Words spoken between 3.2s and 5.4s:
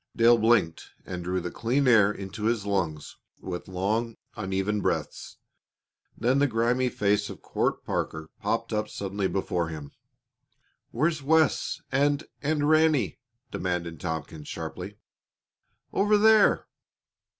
with long, uneven breaths.